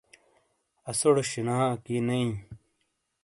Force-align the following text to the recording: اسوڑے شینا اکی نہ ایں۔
اسوڑے 0.89 1.23
شینا 1.31 1.55
اکی 1.71 1.97
نہ 2.05 2.13
ایں۔ 2.21 2.33